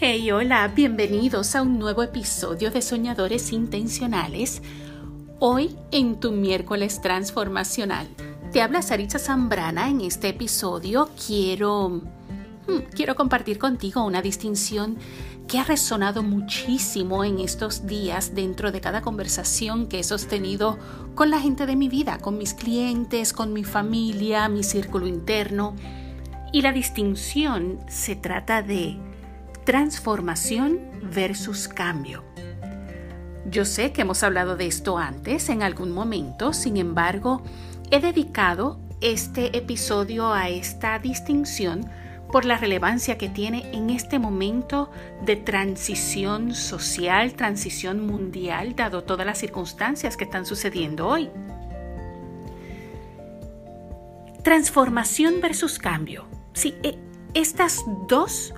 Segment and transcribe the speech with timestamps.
[0.00, 4.62] Hey, hola, bienvenidos a un nuevo episodio de Soñadores Intencionales.
[5.40, 8.06] Hoy en tu miércoles transformacional.
[8.52, 9.88] Te habla Saritza Zambrana.
[9.88, 14.98] En este episodio quiero, hmm, quiero compartir contigo una distinción
[15.48, 20.78] que ha resonado muchísimo en estos días dentro de cada conversación que he sostenido
[21.16, 25.74] con la gente de mi vida, con mis clientes, con mi familia, mi círculo interno.
[26.52, 28.96] Y la distinción se trata de
[29.68, 32.24] transformación versus cambio.
[33.50, 37.42] Yo sé que hemos hablado de esto antes en algún momento, sin embargo,
[37.90, 41.86] he dedicado este episodio a esta distinción
[42.32, 44.90] por la relevancia que tiene en este momento
[45.26, 51.28] de transición social, transición mundial, dado todas las circunstancias que están sucediendo hoy.
[54.42, 56.24] Transformación versus cambio.
[56.54, 56.96] Sí, e,
[57.34, 58.54] estas dos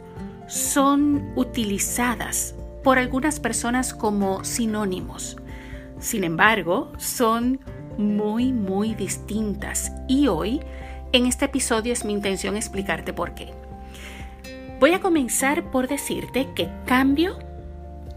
[0.51, 5.37] son utilizadas por algunas personas como sinónimos.
[6.01, 7.61] Sin embargo, son
[7.97, 10.61] muy, muy distintas y hoy,
[11.13, 13.53] en este episodio, es mi intención explicarte por qué.
[14.81, 17.39] Voy a comenzar por decirte que cambio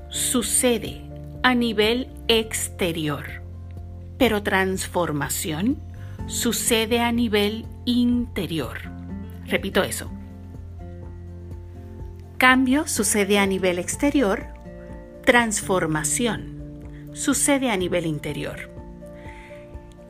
[0.09, 1.03] sucede
[1.43, 3.43] a nivel exterior,
[4.17, 5.77] pero transformación
[6.25, 8.79] sucede a nivel interior.
[9.45, 10.09] Repito eso.
[12.43, 14.47] Cambio sucede a nivel exterior,
[15.23, 18.69] transformación sucede a nivel interior.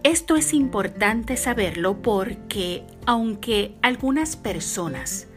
[0.01, 5.27] Esto es importante saberlo porque aunque algunas personas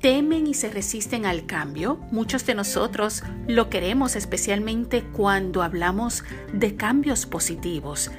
[0.00, 6.74] temen y se resisten al cambio, muchos de nosotros lo queremos especialmente cuando hablamos de
[6.74, 8.10] cambios positivos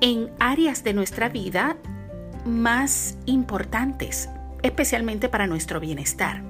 [0.00, 1.76] en áreas de nuestra vida
[2.46, 4.30] más importantes,
[4.62, 6.42] especialmente para nuestro bienestar.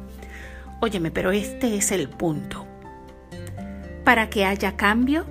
[0.82, 2.66] Óyeme, pero este es el punto.
[4.02, 5.26] Para que haya cambio,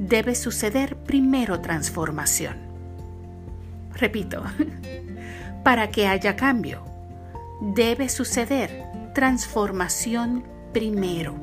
[0.00, 2.56] debe suceder primero transformación.
[3.94, 4.42] Repito,
[5.64, 6.82] para que haya cambio,
[7.60, 8.82] debe suceder
[9.14, 10.42] transformación
[10.72, 11.36] primero.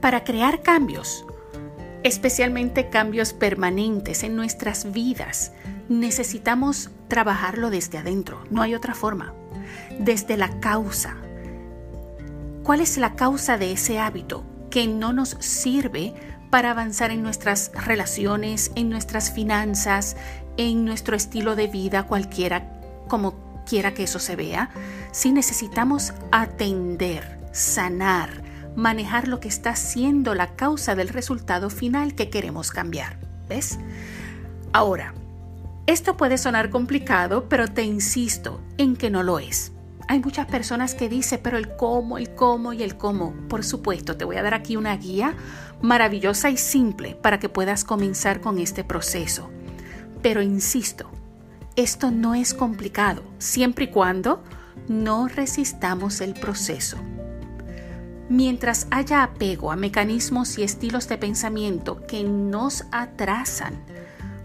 [0.00, 1.24] Para crear cambios,
[2.04, 5.52] especialmente cambios permanentes en nuestras vidas,
[5.88, 9.34] necesitamos trabajarlo desde adentro, no hay otra forma
[9.98, 11.16] desde la causa.
[12.62, 16.14] ¿Cuál es la causa de ese hábito que no nos sirve
[16.50, 20.16] para avanzar en nuestras relaciones, en nuestras finanzas,
[20.56, 24.70] en nuestro estilo de vida, cualquiera, como quiera que eso se vea?
[25.12, 28.42] Si necesitamos atender, sanar,
[28.76, 33.18] manejar lo que está siendo la causa del resultado final que queremos cambiar.
[33.48, 33.78] ¿Ves?
[34.72, 35.14] Ahora,
[35.86, 39.72] esto puede sonar complicado, pero te insisto en que no lo es.
[40.08, 43.34] Hay muchas personas que dicen, pero el cómo, el cómo y el cómo.
[43.48, 45.34] Por supuesto, te voy a dar aquí una guía
[45.80, 49.50] maravillosa y simple para que puedas comenzar con este proceso.
[50.22, 51.10] Pero insisto,
[51.74, 54.44] esto no es complicado, siempre y cuando
[54.88, 56.98] no resistamos el proceso.
[58.28, 63.84] Mientras haya apego a mecanismos y estilos de pensamiento que nos atrasan,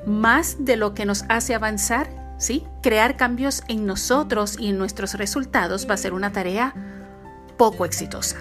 [0.07, 2.09] más de lo que nos hace avanzar,
[2.40, 2.66] ¿sí?
[2.81, 6.73] Crear cambios en nosotros y en nuestros resultados va a ser una tarea
[7.57, 8.38] poco exitosa.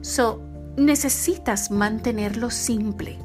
[0.00, 0.40] So,
[0.76, 3.18] necesitas mantenerlo simple,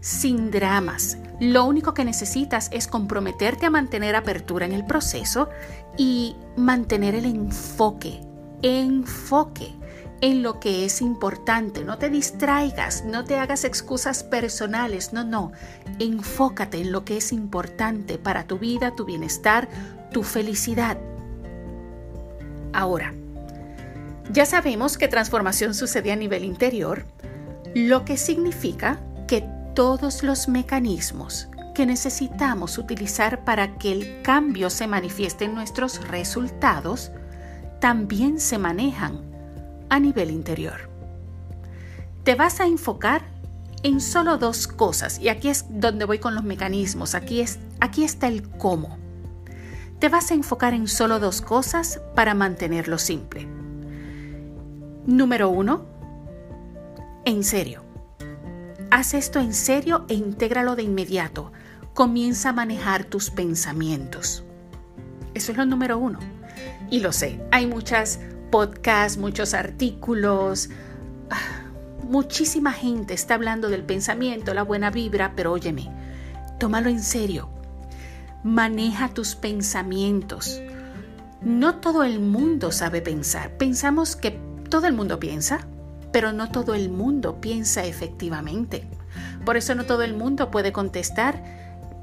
[0.00, 1.18] sin dramas.
[1.38, 5.48] Lo único que necesitas es comprometerte a mantener apertura en el proceso
[5.96, 8.20] y mantener el enfoque,
[8.62, 9.79] enfoque
[10.20, 11.84] en lo que es importante.
[11.84, 15.52] No te distraigas, no te hagas excusas personales, no, no.
[15.98, 19.68] Enfócate en lo que es importante para tu vida, tu bienestar,
[20.12, 20.98] tu felicidad.
[22.72, 23.14] Ahora,
[24.32, 27.04] ya sabemos que transformación sucede a nivel interior,
[27.74, 29.44] lo que significa que
[29.74, 37.12] todos los mecanismos que necesitamos utilizar para que el cambio se manifieste en nuestros resultados
[37.80, 39.29] también se manejan
[39.90, 40.88] a nivel interior.
[42.24, 43.22] Te vas a enfocar
[43.82, 48.04] en solo dos cosas y aquí es donde voy con los mecanismos, aquí, es, aquí
[48.04, 48.98] está el cómo.
[49.98, 53.46] Te vas a enfocar en solo dos cosas para mantenerlo simple.
[55.06, 55.84] Número uno,
[57.24, 57.84] en serio.
[58.90, 61.52] Haz esto en serio e intégralo de inmediato.
[61.94, 64.42] Comienza a manejar tus pensamientos.
[65.34, 66.18] Eso es lo número uno.
[66.90, 70.68] Y lo sé, hay muchas podcasts, muchos artículos.
[71.30, 71.62] Ah,
[72.02, 75.90] muchísima gente está hablando del pensamiento, la buena vibra, pero óyeme,
[76.58, 77.48] tómalo en serio.
[78.42, 80.60] Maneja tus pensamientos.
[81.42, 83.56] No todo el mundo sabe pensar.
[83.56, 84.38] Pensamos que
[84.68, 85.66] todo el mundo piensa,
[86.12, 88.86] pero no todo el mundo piensa efectivamente.
[89.44, 91.42] Por eso no todo el mundo puede contestar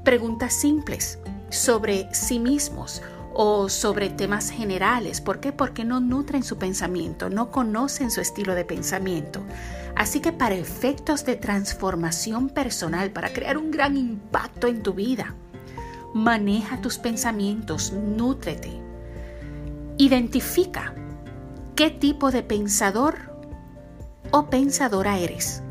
[0.04, 1.18] preguntas simples
[1.50, 3.02] sobre sí mismos
[3.40, 5.20] o sobre temas generales.
[5.20, 5.52] ¿Por qué?
[5.52, 9.42] Porque no nutren su pensamiento, no conocen su estilo de pensamiento.
[9.94, 15.36] Así que para efectos de transformación personal, para crear un gran impacto en tu vida,
[16.12, 18.72] maneja tus pensamientos, nútrete.
[19.98, 20.92] Identifica
[21.76, 23.18] qué tipo de pensador
[24.32, 25.62] o pensadora eres.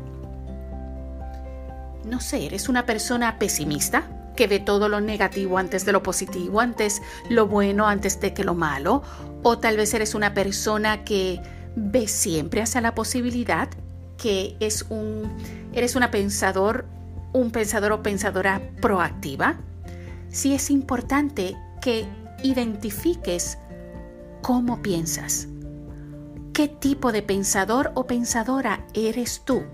[2.06, 4.17] No sé, ¿eres una persona pesimista?
[4.38, 8.44] Que ve todo lo negativo antes de lo positivo, antes lo bueno, antes de que
[8.44, 9.02] lo malo,
[9.42, 11.42] o tal vez eres una persona que
[11.74, 13.68] ve siempre hacia la posibilidad,
[14.16, 15.28] que es un
[15.72, 16.86] eres una pensador,
[17.32, 19.56] un pensador o pensadora proactiva.
[20.28, 22.06] Sí es importante que
[22.44, 23.58] identifiques
[24.40, 25.48] cómo piensas.
[26.52, 29.64] ¿Qué tipo de pensador o pensadora eres tú?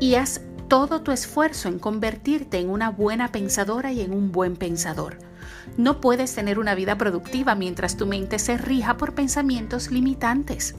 [0.00, 4.56] Y haz todo tu esfuerzo en convertirte en una buena pensadora y en un buen
[4.56, 5.18] pensador.
[5.76, 10.74] No puedes tener una vida productiva mientras tu mente se rija por pensamientos limitantes.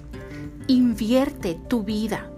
[0.68, 2.30] Invierte tu vida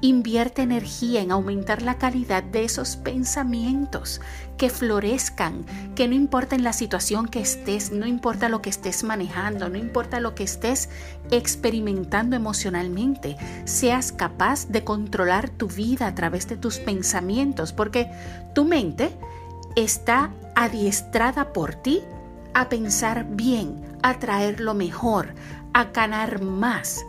[0.00, 4.20] Invierte energía en aumentar la calidad de esos pensamientos,
[4.56, 5.64] que florezcan,
[5.96, 9.76] que no importa en la situación que estés, no importa lo que estés manejando, no
[9.76, 10.88] importa lo que estés
[11.32, 18.08] experimentando emocionalmente, seas capaz de controlar tu vida a través de tus pensamientos, porque
[18.54, 19.10] tu mente
[19.74, 22.02] está adiestrada por ti
[22.54, 25.34] a pensar bien, a traer lo mejor,
[25.72, 27.04] a ganar más,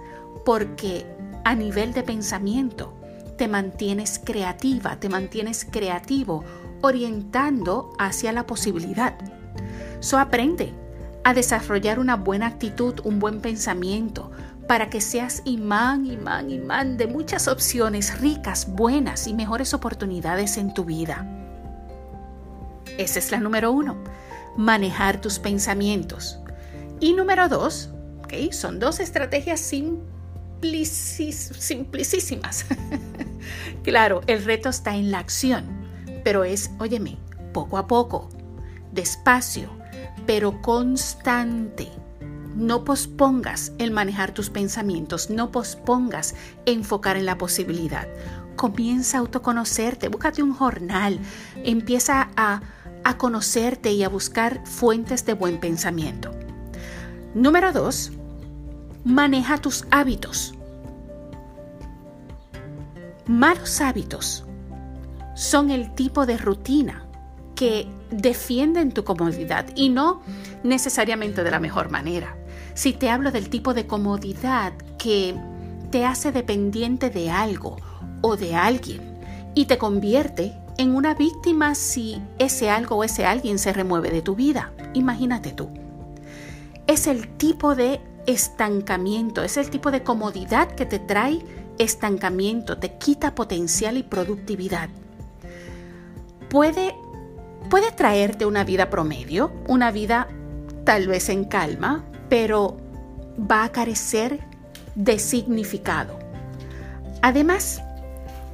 [0.45, 1.05] porque
[1.49, 2.93] a nivel de pensamiento.
[3.35, 6.43] Te mantienes creativa, te mantienes creativo,
[6.81, 9.15] orientando hacia la posibilidad.
[9.99, 10.71] So aprende
[11.23, 14.29] a desarrollar una buena actitud, un buen pensamiento,
[14.67, 20.71] para que seas imán, imán, imán de muchas opciones ricas, buenas y mejores oportunidades en
[20.71, 21.25] tu vida.
[22.99, 23.97] Esa es la número uno,
[24.55, 26.39] manejar tus pensamientos.
[26.99, 27.89] Y número dos,
[28.23, 28.51] ¿okay?
[28.51, 30.18] son dos estrategias sin
[30.61, 32.65] simplicísimas.
[33.83, 35.65] claro, el reto está en la acción,
[36.23, 37.17] pero es, óyeme,
[37.53, 38.29] poco a poco,
[38.91, 39.69] despacio,
[40.25, 41.89] pero constante.
[42.55, 46.35] No pospongas el manejar tus pensamientos, no pospongas
[46.65, 48.07] enfocar en la posibilidad.
[48.55, 51.19] Comienza a autoconocerte, búscate un jornal,
[51.63, 52.61] empieza a,
[53.03, 56.31] a conocerte y a buscar fuentes de buen pensamiento.
[57.33, 58.11] Número dos,
[59.09, 60.53] maneja tus hábitos.
[63.25, 64.45] Malos hábitos
[65.35, 67.05] son el tipo de rutina
[67.55, 70.21] que defienden tu comodidad y no
[70.63, 72.37] necesariamente de la mejor manera.
[72.75, 75.35] Si te hablo del tipo de comodidad que
[75.89, 77.77] te hace dependiente de algo
[78.21, 79.19] o de alguien
[79.55, 84.21] y te convierte en una víctima si ese algo o ese alguien se remueve de
[84.21, 84.71] tu vida.
[84.93, 85.69] Imagínate tú.
[86.85, 91.39] Es el tipo de estancamiento, es el tipo de comodidad que te trae
[91.77, 94.89] estancamiento, te quita potencial y productividad.
[96.49, 96.95] Puede,
[97.69, 100.27] puede traerte una vida promedio, una vida
[100.83, 102.77] tal vez en calma, pero
[103.39, 104.39] va a carecer
[104.95, 106.19] de significado.
[107.21, 107.81] Además,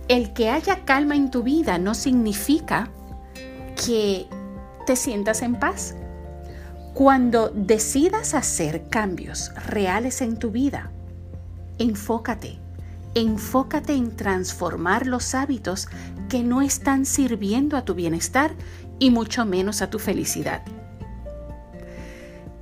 [0.07, 2.89] el que haya calma en tu vida no significa
[3.85, 4.27] que
[4.85, 5.95] te sientas en paz.
[6.95, 10.93] Cuando decidas hacer cambios reales en tu vida,
[11.77, 12.57] enfócate,
[13.15, 15.89] enfócate en transformar los hábitos
[16.29, 18.55] que no están sirviendo a tu bienestar
[18.97, 20.63] y mucho menos a tu felicidad.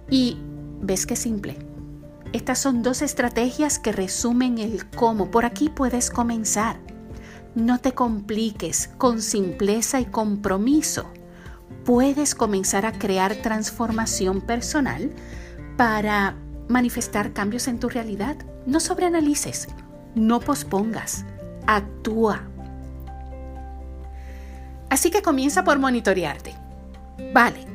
[0.10, 0.40] Y
[0.82, 1.56] ves qué simple.
[2.32, 5.30] Estas son dos estrategias que resumen el cómo.
[5.30, 6.80] Por aquí puedes comenzar.
[7.54, 11.06] No te compliques con simpleza y compromiso
[11.86, 15.12] puedes comenzar a crear transformación personal
[15.78, 16.36] para
[16.68, 18.38] manifestar cambios en tu realidad.
[18.66, 19.68] No sobreanalices,
[20.16, 21.26] no pospongas,
[21.68, 22.44] actúa.
[24.90, 26.54] Así que comienza por monitorearte.
[27.34, 27.66] Vale,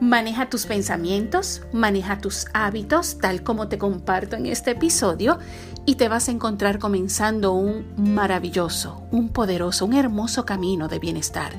[0.00, 5.38] maneja tus pensamientos, maneja tus hábitos, tal como te comparto en este episodio,
[5.84, 11.52] y te vas a encontrar comenzando un maravilloso, un poderoso, un hermoso camino de bienestar.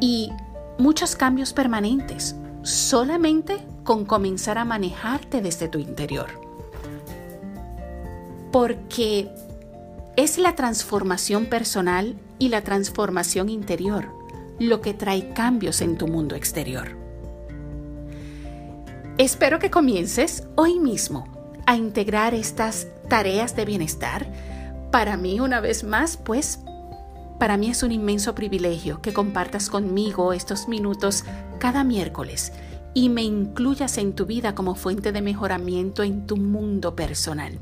[0.00, 0.32] Y
[0.78, 6.28] muchos cambios permanentes solamente con comenzar a manejarte desde tu interior.
[8.50, 9.28] Porque
[10.16, 14.08] es la transformación personal y la transformación interior
[14.58, 16.96] lo que trae cambios en tu mundo exterior.
[19.18, 21.26] Espero que comiences hoy mismo
[21.66, 24.26] a integrar estas tareas de bienestar.
[24.90, 26.60] Para mí, una vez más, pues,
[27.38, 31.24] para mí es un inmenso privilegio que compartas conmigo estos minutos
[31.58, 32.52] cada miércoles
[32.94, 37.58] y me incluyas en tu vida como fuente de mejoramiento en tu mundo personal.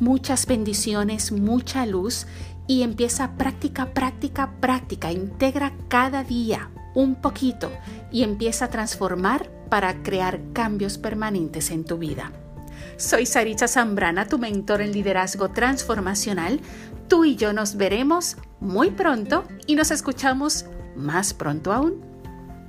[0.00, 2.26] Muchas bendiciones, mucha luz
[2.66, 5.12] y empieza práctica, práctica, práctica.
[5.12, 7.70] Integra cada día un poquito
[8.10, 12.32] y empieza a transformar para crear cambios permanentes en tu vida.
[12.96, 16.60] Soy Saritza Zambrana, tu mentor en liderazgo transformacional.
[17.08, 20.66] Tú y yo nos veremos muy pronto y nos escuchamos
[20.96, 22.00] más pronto aún.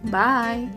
[0.03, 0.69] Bye.